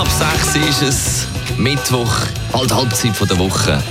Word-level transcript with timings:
ab 0.00 0.08
6 0.08 0.56
ist 0.66 0.82
es 0.82 1.26
Mittwoch, 1.58 2.10
halt 2.54 2.74
Halbzeit 2.74 3.12
der 3.28 3.38
Woche. 3.38 3.82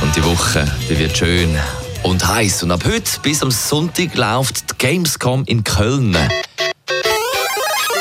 Und 0.00 0.14
die 0.14 0.22
Woche, 0.22 0.64
die 0.88 0.96
wird 0.96 1.18
schön 1.18 1.58
und 2.04 2.24
heiß. 2.24 2.62
Und 2.62 2.70
ab 2.70 2.84
heute 2.86 3.10
bis 3.20 3.42
am 3.42 3.50
Sonntag 3.50 4.14
läuft 4.14 4.70
die 4.70 4.74
Gamescom 4.78 5.42
in 5.46 5.64
Köln. 5.64 6.16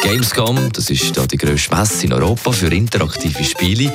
Gamescom, 0.03 0.71
das 0.73 0.91
ist 0.91 1.17
da 1.17 1.25
die 1.25 1.37
grösste 1.37 1.75
Messe 1.75 2.05
in 2.05 2.13
Europa 2.13 2.51
für 2.51 2.67
interaktive 2.67 3.43
Spiele. 3.43 3.91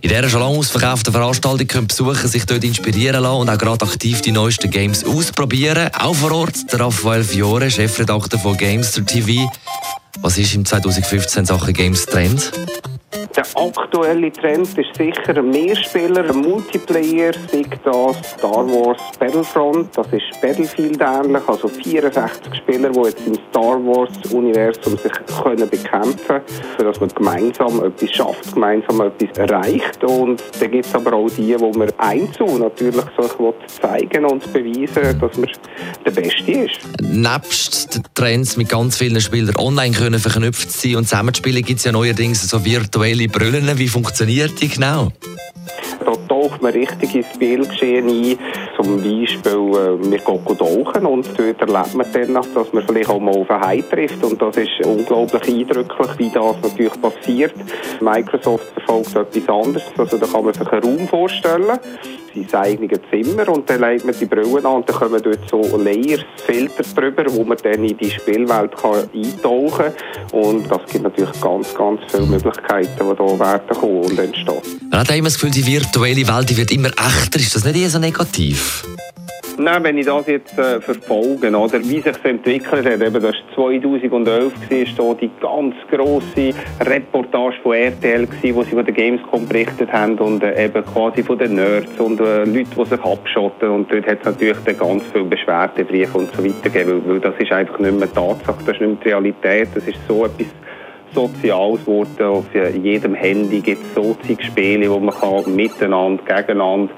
In 0.00 0.08
dieser 0.08 0.30
schon 0.30 0.40
lange 0.40 0.56
ausverkauften 0.56 1.12
Veranstaltung 1.12 1.66
können 1.66 1.86
Besucher 1.86 2.28
sich 2.28 2.46
dort 2.46 2.64
inspirieren 2.64 3.24
lassen 3.24 3.40
und 3.40 3.50
auch 3.50 3.58
gerade 3.58 3.84
aktiv 3.84 4.22
die 4.22 4.32
neuesten 4.32 4.70
Games 4.70 5.04
ausprobieren. 5.04 5.90
Auch 5.98 6.14
vor 6.14 6.32
Ort 6.32 6.72
der 6.72 6.80
Raphael 6.80 7.24
Fiore, 7.24 7.70
Chefredakteur 7.70 8.38
von 8.38 8.56
Gamester 8.56 9.04
TV. 9.04 9.50
Was 10.20 10.36
ist 10.36 10.54
im 10.54 10.64
2015 10.64 11.44
Sachen 11.44 11.72
Games 11.72 12.06
Trend? 12.06 12.52
Der 13.38 13.46
aktuelle 13.54 14.32
Trend 14.32 14.66
ist 14.76 14.96
sicher 14.96 15.36
ein 15.36 15.50
Mehrspieler, 15.50 16.32
Multiplayer, 16.34 17.32
sei 17.52 17.62
das 17.84 18.32
Star 18.32 18.66
Wars 18.66 19.00
Battlefront, 19.16 19.96
das 19.96 20.08
ist 20.08 20.40
Battlefield 20.42 21.00
ähnlich, 21.00 21.42
also 21.46 21.68
64 21.68 22.52
Spieler, 22.56 22.90
die 22.90 22.98
jetzt 22.98 23.24
im 23.28 23.38
Star 23.48 23.78
Wars 23.86 24.10
Universum 24.32 24.98
sich 24.98 25.12
können 25.40 25.70
bekämpfen 25.70 26.18
können, 26.26 26.42
dass 26.78 26.98
man 26.98 27.10
gemeinsam 27.10 27.84
etwas 27.84 28.10
schafft, 28.10 28.54
gemeinsam 28.54 29.02
etwas 29.02 29.38
erreicht 29.38 30.02
und 30.02 30.42
dann 30.58 30.70
gibt 30.72 30.86
es 30.86 30.94
aber 30.96 31.12
auch 31.12 31.30
die, 31.30 31.54
wo 31.60 31.70
man 31.70 31.92
einzeln 31.98 32.58
natürlich 32.58 33.04
so 33.16 33.54
zeigen 33.80 34.24
und 34.24 34.52
beweisen, 34.52 35.16
dass 35.20 35.36
man 35.36 35.48
der 36.04 36.10
Beste 36.10 36.50
ist. 36.50 36.80
Nebst 37.00 37.94
den 37.94 38.02
Trends 38.16 38.56
mit 38.56 38.68
ganz 38.68 38.96
vielen 38.96 39.20
Spielern 39.20 39.54
online 39.54 39.94
können 39.94 40.18
verknüpft 40.18 40.72
sein 40.72 40.96
und 40.96 41.04
zusammenspielen, 41.04 41.62
gibt 41.62 41.78
es 41.78 41.84
ja 41.84 41.92
neuerdings 41.92 42.48
so 42.48 42.64
virtuelle 42.64 43.27
Brillen. 43.28 43.78
Wie 43.78 43.88
funktioniert 43.88 44.60
die 44.60 44.68
genau? 44.68 45.12
Da 46.04 46.12
taucht 46.28 46.62
man 46.62 46.72
richtig 46.72 47.14
ins 47.14 47.26
Spielgeschehen 47.34 48.08
ein. 48.08 48.38
Zum 48.80 48.96
Beispiel, 48.96 49.52
äh, 49.52 50.10
wir 50.10 50.18
gehen 50.18 50.58
tauchen 50.58 51.06
und 51.06 51.26
dort 51.36 51.60
erlebt 51.60 51.94
man 51.94 52.06
dann, 52.12 52.34
dass 52.34 52.72
man 52.72 52.86
vielleicht 52.86 53.10
auch 53.10 53.18
mal 53.18 53.34
auf 53.34 53.50
einen 53.50 53.60
Hai 53.60 53.82
trifft. 53.82 54.22
Und 54.22 54.40
das 54.40 54.56
ist 54.56 54.86
unglaublich 54.86 55.42
eindrücklich, 55.42 56.18
wie 56.18 56.30
das 56.30 56.56
natürlich 56.62 57.00
passiert. 57.00 57.54
Microsoft 58.00 58.72
verfolgt 58.74 59.16
etwas 59.16 59.48
anderes. 59.48 59.82
Also 59.96 60.18
da 60.18 60.26
kann 60.26 60.44
man 60.44 60.54
sich 60.54 60.68
einen 60.68 60.82
Raum 60.82 61.08
vorstellen 61.08 61.78
sein 62.46 62.62
eigenes 62.62 63.00
Zimmer 63.10 63.48
und 63.48 63.68
dann 63.68 63.80
legt 63.80 64.04
man 64.04 64.14
die 64.18 64.26
Brille 64.26 64.58
an 64.58 64.76
und 64.76 64.88
dann 64.88 64.96
kommen 64.96 65.22
dort 65.22 65.48
so 65.50 65.76
Layers, 65.76 66.20
Filter 66.46 66.82
drüber, 66.94 67.24
wo 67.28 67.44
man 67.44 67.58
dann 67.62 67.84
in 67.84 67.96
die 67.96 68.10
Spielwelt 68.10 68.76
kann 68.76 69.08
eintauchen 69.14 69.92
kann. 70.30 70.40
Und 70.40 70.70
das 70.70 70.80
gibt 70.90 71.04
natürlich 71.04 71.40
ganz, 71.40 71.74
ganz 71.74 72.00
viele 72.10 72.26
Möglichkeiten, 72.26 72.90
die 72.98 73.04
hier 73.04 73.38
werden 73.38 73.80
kommen 73.80 74.00
und 74.02 74.18
entstehen. 74.18 74.62
Man 74.90 75.00
hat 75.00 75.10
immer 75.10 75.24
das 75.24 75.34
Gefühl, 75.34 75.50
die 75.50 75.66
virtuelle 75.66 76.28
Welt 76.28 76.50
die 76.50 76.56
wird 76.56 76.70
immer 76.70 76.90
echter. 76.90 77.38
Ist 77.38 77.54
das 77.54 77.64
nicht 77.64 77.76
eher 77.76 77.90
so 77.90 77.98
negativ? 77.98 78.77
Nein, 79.60 79.82
wenn 79.82 79.98
ich 79.98 80.06
das 80.06 80.24
jetzt 80.28 80.56
äh, 80.56 80.80
verfolge, 80.80 81.48
oder, 81.48 81.80
wie 81.80 82.00
sich 82.00 82.24
entwickelt 82.24 82.86
hat, 82.86 83.02
eben 83.02 83.20
das 83.20 83.34
2011 83.56 84.52
war 84.98 85.14
die 85.16 85.30
ganz 85.40 85.74
grosse 85.90 86.54
Reportage 86.80 87.56
von 87.64 87.72
RTL, 87.72 88.26
gewesen, 88.26 88.54
wo 88.54 88.62
sie 88.62 88.70
von 88.70 88.84
den 88.84 88.94
Gamescom 88.94 89.48
berichtet 89.48 89.92
haben 89.92 90.16
und 90.18 90.44
äh, 90.44 90.66
eben 90.66 90.84
quasi 90.84 91.24
von 91.24 91.38
den 91.38 91.56
Nerds 91.56 91.98
und 91.98 92.20
äh, 92.20 92.44
Leuten, 92.44 92.70
die 92.70 92.84
sich 92.84 93.00
abschotten 93.02 93.70
und 93.70 93.92
dort 93.92 94.06
hat 94.06 94.20
es 94.20 94.26
natürlich 94.26 94.58
dann 94.64 94.78
ganz 94.78 95.02
viele 95.12 95.24
Beschwerdebriefe 95.24 96.18
und 96.18 96.32
so 96.36 96.44
weiter 96.44 96.70
gegeben, 96.70 97.02
weil, 97.04 97.14
weil 97.14 97.20
das 97.20 97.34
ist 97.40 97.50
einfach 97.50 97.80
nicht 97.80 97.98
mehr 97.98 98.12
Tatsache, 98.12 98.62
das 98.64 98.76
ist 98.76 98.80
nicht 98.80 98.80
mehr 98.80 98.98
die 99.04 99.08
Realität, 99.08 99.70
das 99.74 99.88
ist 99.88 99.98
so 100.06 100.24
etwas 100.24 100.46
Soziales 101.12 101.84
geworden. 101.84 102.22
Auf 102.22 102.44
jedem 102.54 103.14
Handy 103.14 103.60
gibt 103.60 103.82
es 103.82 103.94
so 103.94 104.14
Spiele, 104.40 104.88
wo 104.90 105.00
man 105.00 105.14
kann 105.14 105.56
miteinander, 105.56 106.22
gegeneinander 106.22 106.92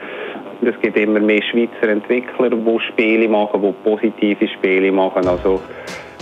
es 0.68 0.80
gibt 0.80 0.96
immer 0.96 1.20
mehr 1.20 1.42
Schweizer 1.42 1.88
Entwickler, 1.88 2.50
die 2.50 2.78
Spiele 2.88 3.28
machen, 3.28 3.62
die 3.62 3.72
positive 3.88 4.48
Spiele 4.48 4.92
machen. 4.92 5.26
Also 5.26 5.60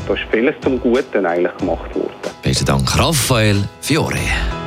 da 0.06 0.14
ist 0.14 0.22
vieles 0.30 0.54
zum 0.60 0.80
Guten 0.80 1.26
eigentlich 1.26 1.56
gemacht 1.58 1.94
worden. 1.94 2.10
Besten 2.42 2.66
Dank, 2.66 2.98
Raphael 2.98 3.56
Fiore. 3.80 4.57